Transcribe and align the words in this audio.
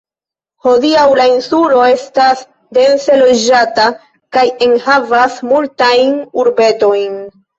Hodiaŭ 0.67 1.01
la 1.17 1.25
insulo 1.31 1.81
estas 1.89 2.39
dense 2.77 3.19
loĝata 3.21 3.85
kaj 4.37 4.45
enhavas 4.69 5.35
multajn 5.51 6.17
urbetojn. 6.45 7.21